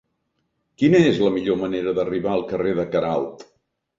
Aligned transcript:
Quina 0.83 1.01
és 1.09 1.19
la 1.25 1.33
millor 1.35 1.59
manera 1.65 1.93
d'arribar 1.99 2.33
al 2.37 2.45
carrer 2.53 2.75
de 2.79 2.89
Queralt? 2.97 3.45